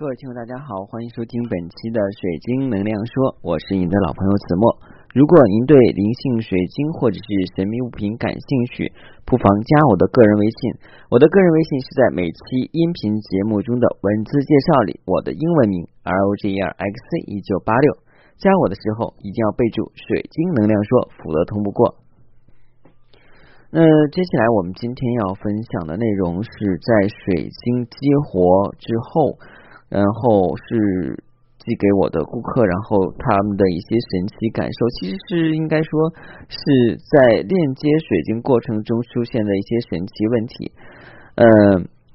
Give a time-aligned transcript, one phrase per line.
[0.00, 4.64] 各位听众，大家好，欢迎收听本期的水晶能量说，我是你的老朋友子墨。
[5.12, 8.88] 如果您对灵性水晶或者是神秘物品感兴趣，
[9.28, 10.72] 不妨加我的个人微信。
[11.12, 12.40] 我的个人微信是在每期
[12.72, 18.00] 音频节目中的文字介绍里，我的英文名 R O G E R X C 一九八六。
[18.40, 22.00] 加我的时候一定要备注“水晶能量说”，否则通不过。
[23.68, 25.44] 那接下来我们今天要分
[25.76, 26.48] 享的内容是
[26.80, 29.36] 在水晶激活之后。
[29.90, 31.18] 然后是
[31.58, 35.90] 寄给我的顾客，然后他们的一些神奇感受，其实是应该说
[36.48, 40.72] 是在链接水晶过程中出现的一些神奇问题。
[41.36, 41.44] 嗯，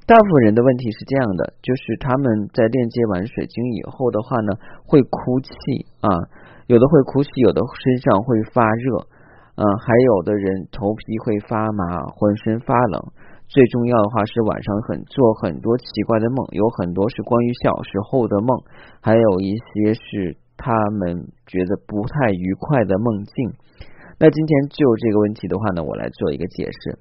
[0.07, 4.53] 大部分人的问题是这样的，就是他们在链接完水晶以后的话呢，
[4.87, 5.51] 会哭泣
[6.01, 6.09] 啊，
[6.65, 8.97] 有的会哭泣，有的身上会发热，
[9.57, 13.03] 嗯，还有的人头皮会发麻，浑身发冷。
[13.47, 18.57] 最重要的话是晚上很做很多奇怪的梦，有很多是关于小时候的梦，
[19.01, 23.53] 还有一些是他们觉得不太愉快的梦境。
[24.19, 26.99] 那今天就这个问题的话呢，我来做一个解释。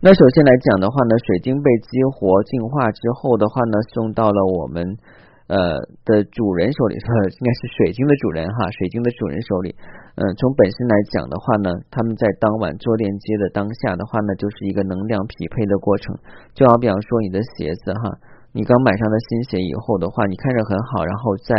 [0.00, 4.98] 那首先来讲的话呢，水晶被激活净化之后的话呢，送到了我们。
[5.46, 9.74] 呃的主人手里，说 应该是水晶的主人哈，水晶的主人手里。
[10.16, 16.14] 嗯，从本身来讲的话呢，他们在当晚做链接的当下的话呢，就是一个能量匹配的过程。
[16.54, 18.14] 就好比方说你的鞋子哈，
[18.52, 21.52] 你刚买上的新鞋以后的话，你看着很好，然后在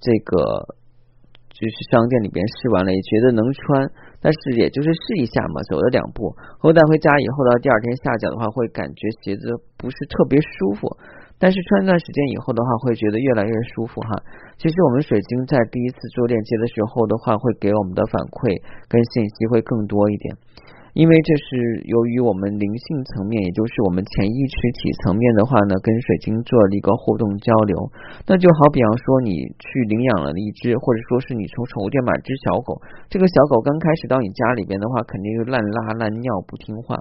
[0.00, 0.64] 这个
[1.52, 3.84] 就是商店里边试完了，也觉得能穿，
[4.24, 10.88] 但是也就是试一下嘛，走了两步，后带回家以后到第二天下脚的话，会感觉鞋子不是特别舒服。
[11.40, 14.12] 但是穿一段时间以后的话，会觉得越来越舒服哈。
[14.60, 18.52] 其实我们水晶在第一次做链接的时候的话，会给我们的反馈
[18.92, 20.36] 跟信息会更多一点，
[20.92, 27.72] 因为这是由于我们灵性层面，也就是我们潜意识体层面的话呢，跟水晶做了一个互动交流。
[28.28, 32.76] 那就好比方说，你去领养了一只，或者说是你从宠物店买只小狗，
[33.08, 37.00] 这个小狗刚开始到你家里边的话，肯定是烂拉烂尿不听话。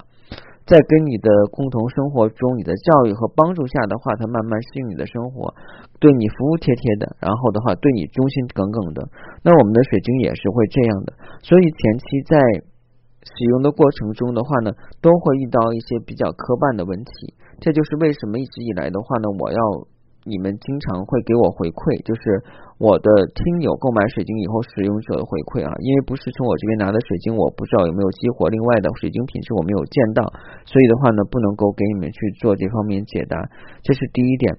[0.69, 5.49] 在跟你的共同生活中，你的教育和帮助下的话，他慢慢适应你的生活，
[5.97, 9.01] 对你服服帖帖的，然后的话对你忠心耿耿的。
[9.41, 12.37] 那我们的水晶也是会这样的，所以前期在
[13.25, 14.71] 使用的过程中的话呢，
[15.01, 17.33] 都会遇到一些比较磕绊的问题。
[17.59, 19.59] 这就是为什么一直以来的话呢，我要。
[20.27, 22.43] 你们经常会给我回馈，就是
[22.75, 28.51] 我的听友购买水晶以后使用者的回馈啊，因为不是从我这边拿的水晶，我不知道有没有激活。
[28.51, 30.21] 另外的水晶品质我没有见到，
[30.67, 33.39] 所以的话呢，不能够给你们去做这方面解答，
[33.81, 34.51] 这是第一点。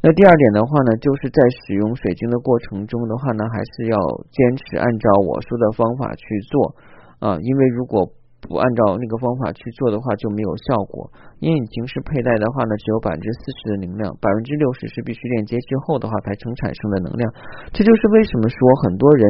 [0.00, 3.98] 那第二点的话呢，就是在使用水晶的过程中的话呢，还是要
[4.30, 6.74] 坚持按照我说的方法去做
[7.18, 8.06] 啊，因为如果。
[8.40, 11.10] 不按照那个方法去做的话就没有效果，
[11.42, 17.26] 因为你平时佩戴的话呢，只有百分之四十的能量，百分之六十是必须链接之后的话才成产生的能量。
[17.74, 19.22] 这就是为什么说很多人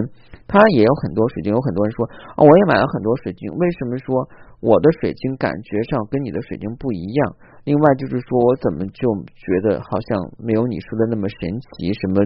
[0.46, 2.04] 他也有很多水晶，有很多人说
[2.36, 4.28] 啊，我也买了很多水晶，为什么说
[4.60, 7.20] 我的水晶感觉上跟你的水晶不一样？
[7.64, 12.20] 另外就是说我怎么就觉得好像没有你说的那么神奇，什么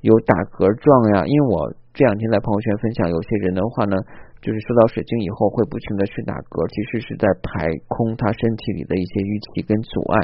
[0.00, 1.28] 有打嗝状呀？
[1.28, 4.00] 因为我这两天在朋友圈分享，有些人的话呢。
[4.42, 10.14] 就是收到水晶以后会不停的去打嗝，其实是在排空他身体里的一些淤气跟阻碍。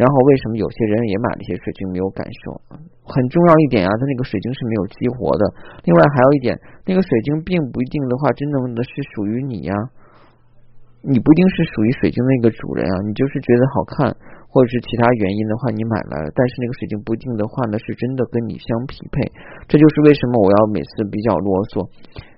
[0.00, 2.56] 然后为什么有些人也买了一些水晶没有感受？
[3.04, 5.44] 很重要一点啊，他那个水晶是没有激活的。
[5.84, 6.56] 另外还有一点，
[6.88, 9.76] 那个水晶并不一定的话，真正的是属于你呀。
[11.04, 14.08] 你不一定是属于水晶那个主人啊，你就是觉得好看，
[14.48, 19.20] 或者是其他原因的话你买来了，但是那个水晶不一定的话呢，是真的跟你相匹配。
[19.68, 21.84] 这就是为什么我要每次比较啰嗦。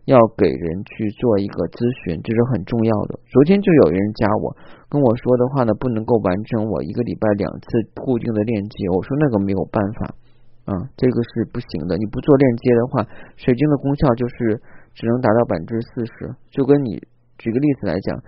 [0.04, 3.18] 要给人去做一个咨询，这是很重要的。
[3.30, 4.50] 昨天就有人加我，
[4.90, 8.88] 跟我说的话呢，不能够完成我一个礼拜两次固定的链接。
[8.90, 10.14] 我说那个没有办法，
[10.66, 11.96] 啊，这个是不行的。
[11.96, 14.60] 你不做链接的话，水晶的功效就是
[14.92, 16.34] 只能达到百分之四十。
[16.50, 16.98] 就跟你
[17.38, 18.18] 举个例子来讲。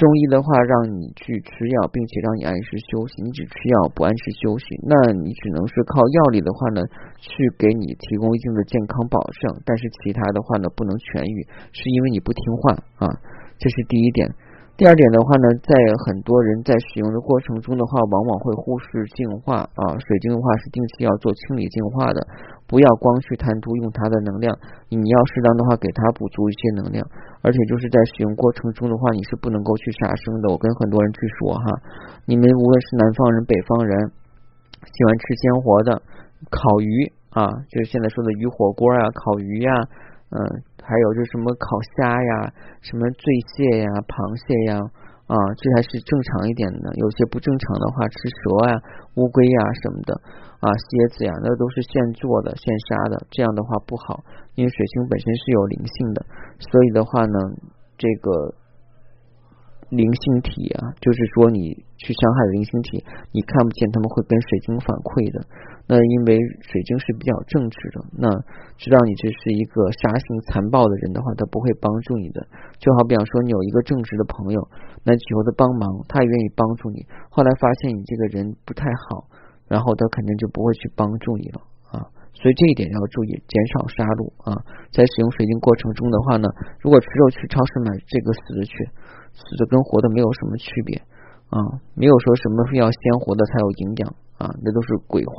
[0.00, 3.20] 中医的话，让你去吃药，并且让你按时休息。
[3.20, 6.80] 你只吃药不按时休息，那你只能是靠药力的话呢，
[7.20, 7.28] 去
[7.60, 9.60] 给你提供一定的健康保证。
[9.68, 11.44] 但是其他的话呢，不能痊愈，
[11.76, 13.12] 是因为你不听话啊。
[13.60, 14.24] 这是第一点。
[14.80, 15.76] 第二点的话呢，在
[16.08, 19.92] 很多人在使用的过程中的话，往往会忽视净化啊。
[20.00, 22.26] 水晶的话是定期要做清理净化的，
[22.64, 24.56] 不要光去贪图用它的能量，
[24.88, 27.04] 你要适当的话给它补足一些能量。
[27.44, 30.48] 而且就是在使用过程中的话，你是不能够去杀生的。
[30.48, 31.64] 我跟很多人去说哈，
[32.24, 33.92] 你们无论是南方人、北方人，
[34.80, 36.00] 喜欢吃鲜活的
[36.48, 37.04] 烤鱼
[37.36, 39.76] 啊，就是现在说的鱼火锅啊、烤鱼呀，
[40.30, 40.38] 嗯。
[40.82, 42.32] 还有就是什么烤虾呀，
[42.82, 43.22] 什么醉
[43.54, 44.74] 蟹呀、螃蟹呀，
[45.30, 46.90] 啊，这还是正常一点的。
[46.98, 48.74] 有些不正常的话，吃蛇啊、
[49.14, 50.10] 乌龟呀什么的
[50.58, 54.18] 啊，蝎子呀，那都是现做的、现杀的，这样的话不好。
[54.58, 56.26] 因为水星本身是有灵性的，
[56.58, 57.38] 所以的话呢，
[57.96, 58.58] 这个。
[59.90, 63.02] 灵性体啊，就是说你去伤害灵性体，
[63.34, 65.42] 你看不见他们会跟水晶反馈的。
[65.90, 68.30] 那因为水晶是比较正直的，那
[68.78, 72.38] 知道你这是一个杀性残暴的人的话，他不会帮助你的。
[72.78, 74.62] 就好比方说，你有一个正直的朋友，
[75.02, 77.02] 那求他帮忙，他也愿意帮助你。
[77.26, 79.26] 后来发现你这个人不太好，
[79.66, 81.58] 然后他肯定就不会去帮助你了
[81.90, 82.06] 啊。
[82.30, 84.54] 所以这一点要注意，减少杀戮啊。
[84.94, 86.46] 在使用水晶过程中的话呢，
[86.78, 88.74] 如果吃肉去超市买这个死去。
[89.32, 90.96] 死的跟活的没有什么区别
[91.50, 91.58] 啊，
[91.94, 95.32] 没有说什么非要鲜活的才有营养啊，那都是鬼话。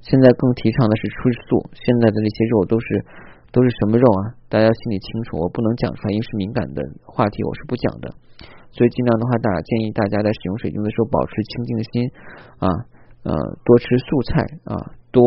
[0.00, 1.16] 现在更提倡的是吃
[1.48, 2.86] 素，现在的那些肉都是
[3.52, 4.34] 都是什么肉啊？
[4.48, 8.08] 大家心里清楚，我不能讲出来，因为是敏感的话题，我是不讲的。
[8.72, 12.10] 所以尽量的话，大家建议大家在使用水晶的时候保持清净心
[12.58, 12.68] 啊，
[13.24, 13.34] 呃，
[13.64, 15.22] 多吃素菜啊，多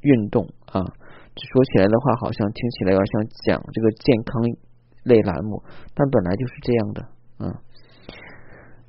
[0.00, 0.80] 运动啊。
[1.36, 3.12] 说起来的话，好像听起来有点像
[3.44, 4.40] 讲这个健康
[5.04, 5.62] 类栏目，
[5.92, 7.04] 但本来就是这样的。
[7.38, 7.52] 嗯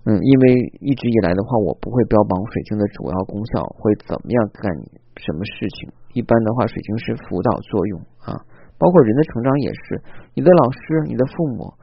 [0.08, 0.46] 嗯，因为
[0.80, 4.72] 一直以来的话，我不会标榜水晶的主要功效会怎么样干
[5.20, 5.92] 什么事情。
[6.16, 8.40] 一般的话，水晶是辅导作用啊，
[8.80, 10.02] 包括人的成长也是。
[10.34, 11.74] 你的老师、你的父母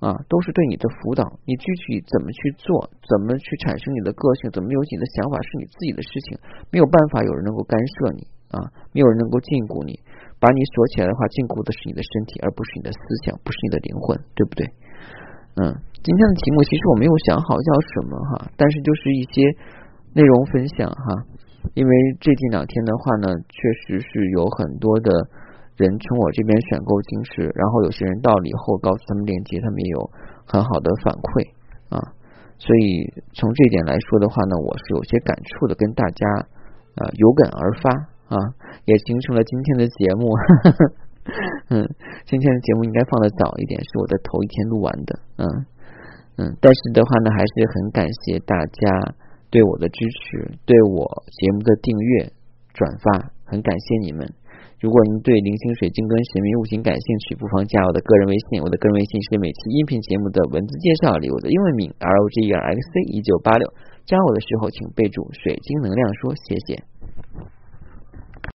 [0.00, 1.28] 啊，都是对你的辅导。
[1.44, 6.38] 你具体怎么去做，怎么去产生你的个性，怎么有你的想法，是你自己的事情，
[6.72, 10.00] 没有办法有人能够干涉你啊，没有人能够禁锢你。
[10.40, 12.98] 把你锁起来的话，禁锢的是你的身体，而不是你的思
[13.28, 14.64] 想，不是你的灵魂，对不对？
[15.56, 15.70] 嗯，
[16.02, 19.46] 今天的题目其实我没有想好叫什么哈，但是就是一些
[20.12, 21.06] 内容分享哈。
[21.74, 23.56] 因为最近两天的话呢，确
[23.86, 25.10] 实是有很多的
[25.76, 30.10] 人从我这边选购晶石，然后有些人到了以后告诉他们链接，他们也有
[30.44, 31.46] 很好的反馈
[31.88, 32.02] 啊。
[32.58, 36.26] 所以从这点来说的话呢，我是有些感触的，跟大家
[36.98, 37.90] 啊有感而发
[38.34, 38.36] 啊，
[38.84, 40.26] 也形成了今天的节目。
[41.72, 41.80] 嗯，
[42.26, 45.10] 今天的节目应该放的早一点，是我的头一天录完的。
[45.36, 45.44] 嗯
[46.36, 49.14] 嗯，但是的话呢，还是很感谢大家
[49.50, 51.06] 对我的支持，对我
[51.40, 52.32] 节目的订阅、
[52.74, 54.26] 转发，很感谢你们。
[54.80, 63.72] 如果您对零星水晶跟神秘物品感兴趣，不妨加我的个人微信，我的个人微信是每期音频节目的文字介绍里我的英文名 R O G E R X C 一九八六。
[64.04, 66.82] 加我的时候请备注“水晶能量说”，谢谢。